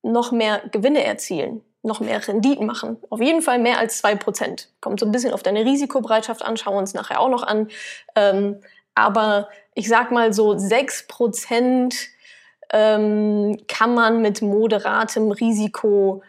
noch 0.02 0.32
mehr 0.32 0.62
Gewinne 0.70 1.04
erzielen, 1.04 1.62
noch 1.82 2.00
mehr 2.00 2.26
Renditen 2.26 2.66
machen. 2.66 2.98
Auf 3.10 3.20
jeden 3.20 3.42
Fall 3.42 3.58
mehr 3.58 3.78
als 3.78 3.98
zwei 3.98 4.14
Prozent. 4.14 4.70
Kommt 4.80 5.00
so 5.00 5.06
ein 5.06 5.12
bisschen 5.12 5.32
auf 5.32 5.42
deine 5.42 5.64
Risikobereitschaft 5.64 6.42
an, 6.42 6.56
schauen 6.56 6.74
wir 6.74 6.78
uns 6.78 6.94
nachher 6.94 7.20
auch 7.20 7.30
noch 7.30 7.42
an. 7.42 7.68
Ähm, 8.14 8.60
aber 8.94 9.48
ich 9.74 9.88
sag 9.88 10.10
mal 10.10 10.32
so 10.32 10.58
sechs 10.58 11.06
Prozent 11.06 12.08
ähm, 12.72 13.56
kann 13.68 13.94
man 13.94 14.22
mit 14.22 14.42
moderatem 14.42 15.30
Risiko 15.30 16.22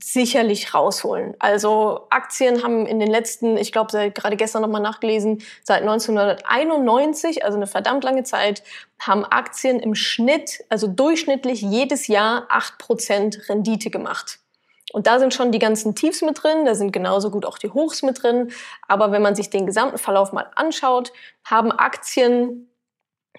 sicherlich 0.00 0.74
rausholen. 0.74 1.34
Also 1.38 2.06
Aktien 2.10 2.62
haben 2.62 2.86
in 2.86 3.00
den 3.00 3.10
letzten, 3.10 3.56
ich 3.56 3.72
glaube, 3.72 4.10
gerade 4.10 4.36
gestern 4.36 4.62
nochmal 4.62 4.82
nachgelesen, 4.82 5.42
seit 5.62 5.82
1991, 5.82 7.44
also 7.44 7.56
eine 7.56 7.66
verdammt 7.66 8.04
lange 8.04 8.22
Zeit, 8.22 8.62
haben 8.98 9.24
Aktien 9.24 9.80
im 9.80 9.94
Schnitt, 9.94 10.64
also 10.68 10.86
durchschnittlich 10.86 11.62
jedes 11.62 12.06
Jahr 12.06 12.46
acht 12.48 12.78
Prozent 12.78 13.48
Rendite 13.48 13.90
gemacht. 13.90 14.38
Und 14.92 15.06
da 15.06 15.18
sind 15.18 15.32
schon 15.32 15.52
die 15.52 15.60
ganzen 15.60 15.94
Tiefs 15.94 16.20
mit 16.22 16.42
drin, 16.42 16.64
da 16.64 16.74
sind 16.74 16.92
genauso 16.92 17.30
gut 17.30 17.46
auch 17.46 17.58
die 17.58 17.70
Hochs 17.70 18.02
mit 18.02 18.22
drin. 18.22 18.52
Aber 18.88 19.12
wenn 19.12 19.22
man 19.22 19.36
sich 19.36 19.48
den 19.48 19.66
gesamten 19.66 19.98
Verlauf 19.98 20.32
mal 20.32 20.50
anschaut, 20.56 21.12
haben 21.44 21.72
Aktien 21.72 22.66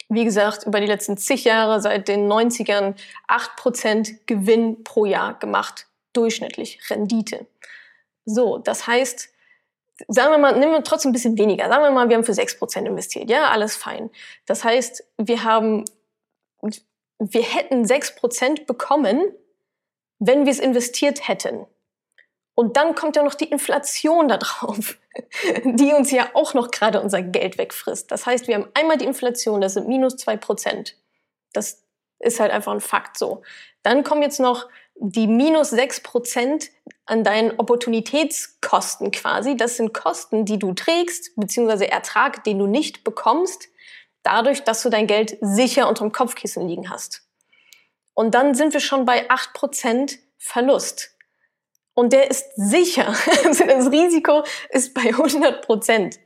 wie 0.08 0.24
gesagt, 0.24 0.66
über 0.66 0.80
die 0.80 0.88
letzten 0.88 1.18
zig 1.18 1.44
Jahre, 1.44 1.82
seit 1.82 2.08
den 2.08 2.32
90ern, 2.32 2.96
acht 3.28 3.56
Prozent 3.58 4.26
Gewinn 4.26 4.84
pro 4.84 5.06
Jahr 5.06 5.38
gemacht 5.38 5.88
durchschnittlich 6.14 6.80
Rendite. 6.90 7.48
So, 8.26 8.58
das 8.58 8.88
heißt, 8.88 9.30
sagen 10.08 10.32
wir 10.32 10.38
mal, 10.38 10.58
nehmen 10.58 10.74
wir 10.74 10.84
trotzdem 10.84 11.10
ein 11.10 11.14
bisschen 11.14 11.38
weniger. 11.38 11.68
Sagen 11.68 11.84
wir 11.84 11.92
mal, 11.92 12.10
wir 12.10 12.16
haben 12.16 12.24
für 12.24 12.32
6% 12.32 12.86
investiert. 12.86 13.30
Ja, 13.30 13.50
alles 13.50 13.76
fein. 13.76 14.10
Das 14.46 14.64
heißt, 14.64 15.04
wir 15.18 15.44
haben, 15.44 15.86
wir 17.20 17.44
hätten 17.44 17.86
6% 17.86 18.66
bekommen, 18.66 19.34
wenn 20.20 20.46
wir 20.46 20.52
es 20.52 20.60
investiert 20.60 21.28
hätten. 21.28 21.66
Und 22.54 22.78
dann 22.78 22.96
kommt 22.96 23.16
ja 23.16 23.24
noch 23.24 23.34
die 23.34 23.50
Inflation 23.50 24.28
da 24.28 24.38
drauf, 24.38 24.98
die 25.64 25.94
uns 25.94 26.12
ja 26.12 26.30
auch 26.34 26.54
noch 26.54 26.70
gerade 26.70 27.02
unser 27.02 27.22
Geld 27.22 27.58
wegfrisst. 27.58 28.12
Das 28.12 28.26
heißt, 28.26 28.48
wir 28.48 28.56
haben 28.56 28.68
einmal 28.74 28.98
die 28.98 29.06
Inflation, 29.06 29.62
das 29.62 29.74
sind 29.74 29.88
minus 29.88 30.16
2%. 30.16 30.94
Das 31.54 31.84
ist 32.20 32.40
halt 32.40 32.52
einfach 32.52 32.72
ein 32.72 32.82
Fakt 32.82 33.18
so. 33.18 33.42
Dann 33.84 34.04
kommen 34.04 34.22
jetzt 34.22 34.40
noch 34.40 34.68
die 35.04 35.26
minus 35.26 35.72
sechs 35.72 36.00
Prozent 36.00 36.70
an 37.06 37.24
deinen 37.24 37.58
Opportunitätskosten 37.58 39.10
quasi. 39.10 39.58
Das 39.58 39.76
sind 39.76 39.94
Kosten, 39.94 40.46
die 40.46 40.60
du 40.60 40.74
trägst, 40.74 41.36
beziehungsweise 41.36 41.90
Ertrag, 41.90 42.44
den 42.44 42.60
du 42.60 42.68
nicht 42.68 43.04
bekommst, 43.04 43.68
dadurch, 44.22 44.64
dass 44.64 44.84
du 44.84 44.90
dein 44.90 45.08
Geld 45.08 45.38
sicher 45.42 45.90
unterm 45.90 46.12
Kopfkissen 46.12 46.68
liegen 46.68 46.92
hast. 46.92 47.24
Und 48.14 48.36
dann 48.36 48.54
sind 48.54 48.74
wir 48.74 48.80
schon 48.80 49.06
bei 49.06 49.28
acht 49.30 49.54
Prozent 49.54 50.20
Verlust. 50.38 51.16
Und 51.94 52.14
der 52.14 52.30
ist 52.30 52.46
sicher. 52.56 53.14
Also 53.46 53.66
das 53.66 53.92
Risiko 53.92 54.44
ist 54.70 54.94
bei 54.94 55.10
100 55.10 55.66
Prozent, 55.66 56.20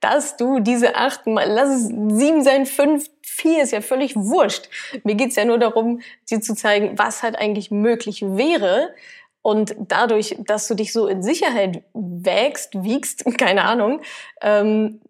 dass 0.00 0.36
du 0.36 0.58
diese 0.60 0.96
acht, 0.96 1.20
lass 1.26 1.68
es 1.68 1.86
sieben 1.86 2.42
sein, 2.42 2.66
fünf, 2.66 3.08
vier, 3.22 3.62
ist 3.62 3.72
ja 3.72 3.80
völlig 3.80 4.16
wurscht. 4.16 4.68
Mir 5.04 5.14
geht's 5.14 5.36
ja 5.36 5.44
nur 5.44 5.58
darum, 5.58 6.00
dir 6.30 6.40
zu 6.40 6.54
zeigen, 6.54 6.98
was 6.98 7.22
halt 7.22 7.36
eigentlich 7.36 7.70
möglich 7.70 8.22
wäre. 8.22 8.94
Und 9.42 9.74
dadurch, 9.78 10.36
dass 10.40 10.68
du 10.68 10.74
dich 10.74 10.92
so 10.92 11.06
in 11.08 11.22
Sicherheit 11.22 11.82
wägst, 11.94 12.82
wiegst, 12.82 13.24
keine 13.38 13.64
Ahnung, 13.64 14.00
ähm, 14.40 15.00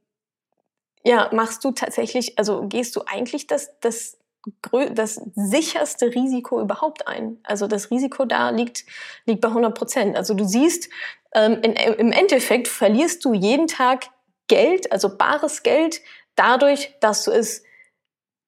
ja, 1.04 1.30
machst 1.32 1.64
du 1.64 1.72
tatsächlich, 1.72 2.38
also 2.38 2.66
gehst 2.68 2.94
du 2.96 3.02
eigentlich 3.06 3.46
das, 3.46 3.72
das 3.80 4.18
das 4.94 5.20
sicherste 5.34 6.14
Risiko 6.14 6.60
überhaupt 6.60 7.06
ein. 7.06 7.38
Also 7.44 7.66
das 7.66 7.90
Risiko 7.90 8.24
da 8.24 8.50
liegt, 8.50 8.84
liegt 9.24 9.40
bei 9.40 9.48
100 9.48 9.76
Prozent. 9.76 10.16
Also 10.16 10.34
du 10.34 10.44
siehst, 10.44 10.88
ähm, 11.34 11.60
in, 11.62 11.72
im 11.72 12.12
Endeffekt 12.12 12.68
verlierst 12.68 13.24
du 13.24 13.34
jeden 13.34 13.66
Tag 13.66 14.06
Geld, 14.48 14.90
also 14.90 15.16
bares 15.16 15.62
Geld, 15.62 16.00
dadurch, 16.34 16.94
dass 17.00 17.24
du 17.24 17.30
es 17.30 17.62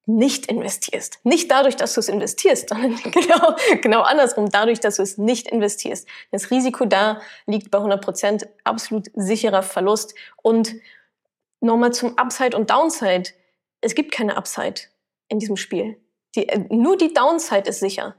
nicht 0.05 0.45
investierst. 0.47 1.19
Nicht 1.23 1.49
dadurch, 1.49 1.75
dass 1.75 1.93
du 1.93 1.99
es 1.99 2.09
investierst, 2.09 2.69
sondern 2.69 2.95
genau, 3.11 3.55
genau 3.81 4.01
andersrum, 4.01 4.49
dadurch, 4.49 4.79
dass 4.79 4.97
du 4.97 5.01
es 5.01 5.17
nicht 5.17 5.47
investierst. 5.47 6.07
Das 6.31 6.51
Risiko 6.51 6.85
da 6.85 7.21
liegt 7.47 7.71
bei 7.71 7.77
100 7.77 8.03
Prozent, 8.03 8.47
absolut 8.63 9.07
sicherer 9.15 9.63
Verlust. 9.63 10.13
Und 10.41 10.75
nochmal 11.61 11.93
zum 11.93 12.17
Upside 12.17 12.55
und 12.55 12.69
Downside. 12.69 13.31
Es 13.81 13.95
gibt 13.95 14.11
keine 14.11 14.37
Upside 14.37 14.81
in 15.27 15.39
diesem 15.39 15.57
Spiel. 15.57 15.97
Die, 16.35 16.47
äh, 16.47 16.65
nur 16.69 16.97
die 16.97 17.13
Downside 17.13 17.69
ist 17.69 17.79
sicher. 17.79 18.15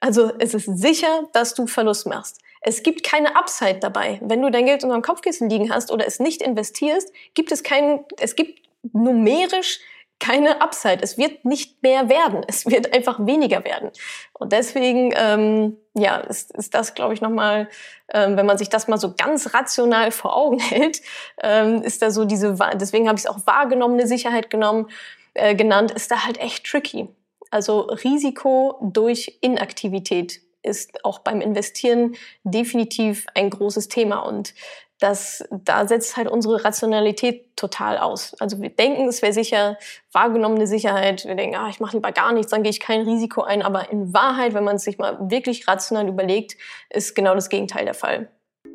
Also 0.00 0.32
es 0.38 0.54
ist 0.54 0.66
sicher, 0.78 1.28
dass 1.32 1.54
du 1.54 1.66
Verlust 1.66 2.06
machst. 2.06 2.40
Es 2.60 2.82
gibt 2.82 3.04
keine 3.04 3.36
Upside 3.36 3.78
dabei. 3.80 4.20
Wenn 4.22 4.42
du 4.42 4.50
dein 4.50 4.66
Geld 4.66 4.82
unter 4.84 4.96
dem 4.96 5.02
Kopfkissen 5.02 5.48
liegen 5.48 5.72
hast 5.72 5.90
oder 5.92 6.06
es 6.06 6.20
nicht 6.20 6.42
investierst, 6.42 7.12
gibt 7.34 7.52
es 7.52 7.62
keinen, 7.62 8.04
es 8.18 8.36
gibt 8.36 8.60
numerisch 8.92 9.80
keine 10.20 10.60
Upside. 10.60 10.98
Es 11.00 11.16
wird 11.16 11.44
nicht 11.44 11.82
mehr 11.82 12.08
werden. 12.08 12.44
Es 12.48 12.66
wird 12.66 12.92
einfach 12.92 13.24
weniger 13.24 13.64
werden. 13.64 13.90
Und 14.32 14.52
deswegen, 14.52 15.12
ähm, 15.16 15.76
ja, 15.94 16.16
ist, 16.16 16.52
ist 16.56 16.74
das, 16.74 16.94
glaube 16.94 17.14
ich, 17.14 17.20
nochmal, 17.20 17.68
ähm, 18.12 18.36
wenn 18.36 18.46
man 18.46 18.58
sich 18.58 18.68
das 18.68 18.88
mal 18.88 18.98
so 18.98 19.14
ganz 19.14 19.54
rational 19.54 20.10
vor 20.10 20.36
Augen 20.36 20.58
hält, 20.58 21.02
ähm, 21.42 21.82
ist 21.82 22.02
da 22.02 22.10
so 22.10 22.24
diese, 22.24 22.56
deswegen 22.74 23.08
habe 23.08 23.18
ich 23.18 23.26
es 23.26 23.30
auch 23.30 23.46
wahrgenommene 23.46 24.06
Sicherheit 24.08 24.50
genommen, 24.50 24.88
äh, 25.38 25.54
genannt, 25.54 25.90
ist 25.90 26.10
da 26.10 26.24
halt 26.24 26.38
echt 26.38 26.66
tricky. 26.66 27.08
Also 27.50 27.80
Risiko 27.80 28.78
durch 28.92 29.38
Inaktivität 29.40 30.40
ist 30.62 31.04
auch 31.04 31.20
beim 31.20 31.40
Investieren 31.40 32.14
definitiv 32.44 33.26
ein 33.34 33.48
großes 33.48 33.88
Thema 33.88 34.18
und 34.20 34.54
das, 35.00 35.44
da 35.50 35.86
setzt 35.86 36.16
halt 36.16 36.28
unsere 36.28 36.64
Rationalität 36.64 37.56
total 37.56 37.98
aus. 37.98 38.34
Also 38.40 38.60
wir 38.60 38.70
denken, 38.70 39.06
es 39.06 39.22
wäre 39.22 39.32
sicher, 39.32 39.78
wahrgenommene 40.12 40.66
Sicherheit. 40.66 41.24
Wir 41.24 41.36
denken, 41.36 41.56
ah, 41.56 41.68
ich 41.68 41.78
mache 41.78 41.96
lieber 41.96 42.10
gar 42.10 42.32
nichts, 42.32 42.50
dann 42.50 42.64
gehe 42.64 42.70
ich 42.70 42.80
kein 42.80 43.02
Risiko 43.02 43.42
ein. 43.42 43.62
Aber 43.62 43.90
in 43.92 44.12
Wahrheit, 44.12 44.54
wenn 44.54 44.64
man 44.64 44.76
es 44.76 44.82
sich 44.82 44.98
mal 44.98 45.30
wirklich 45.30 45.68
rational 45.68 46.08
überlegt, 46.08 46.56
ist 46.90 47.14
genau 47.14 47.34
das 47.34 47.48
Gegenteil 47.48 47.84
der 47.84 47.94
Fall. 47.94 48.28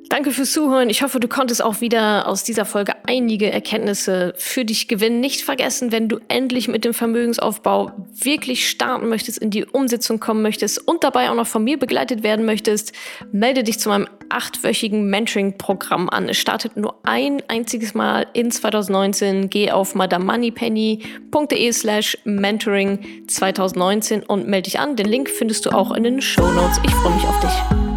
Danke 0.10 0.32
fürs 0.32 0.52
Zuhören. 0.52 0.90
Ich 0.90 1.02
hoffe, 1.02 1.20
du 1.20 1.28
konntest 1.28 1.64
auch 1.64 1.82
wieder 1.82 2.28
aus 2.28 2.44
dieser 2.44 2.66
Folge 2.66 2.94
einige 3.08 3.52
Erkenntnisse 3.52 4.34
für 4.38 4.66
dich 4.66 4.88
gewinnen. 4.88 5.20
Nicht 5.20 5.42
vergessen, 5.42 5.92
wenn 5.92 6.08
du 6.08 6.20
endlich 6.28 6.68
mit 6.68 6.86
dem 6.86 6.94
Vermögensaufbau 6.94 7.92
wirklich 8.12 8.70
starten 8.70 9.10
möchtest, 9.10 9.40
in 9.40 9.50
die 9.50 9.66
Umsetzung 9.66 10.20
kommen 10.20 10.42
möchtest 10.42 10.88
und 10.88 11.04
dabei 11.04 11.30
auch 11.30 11.36
noch 11.36 11.48
von 11.48 11.64
mir 11.64 11.80
begleitet 11.80 12.22
werden 12.24 12.46
möchtest, 12.46 12.94
melde 13.32 13.64
dich 13.64 13.80
zu 13.80 13.90
meinem 13.90 14.08
achtwöchigen 14.30 15.10
Mentoring-Programm 15.10 16.10
an. 16.10 16.30
Es 16.30 16.38
startet 16.38 16.78
nur 16.78 17.00
ein 17.04 17.42
einziges 17.48 17.94
Mal 17.94 18.28
in 18.34 18.52
2019. 18.52 19.50
Geh 19.50 19.72
auf 19.72 19.96
madamoneypenny.de 19.96 21.72
slash 21.72 22.18
mentoring 22.24 23.28
2019 23.28 24.24
und 24.24 24.48
melde 24.48 24.70
dich 24.70 24.80
an. 24.80 24.96
Den 24.96 25.08
Link 25.08 25.30
findest 25.30 25.66
du 25.66 25.70
auch 25.72 25.92
in 25.92 26.04
den 26.04 26.22
Show 26.22 26.52
Notes. 26.52 26.80
Ich 26.84 26.92
freue 26.92 27.16
mich 27.16 27.26
auf 27.26 27.40
dich. 27.40 27.93